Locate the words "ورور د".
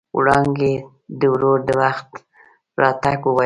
1.33-1.69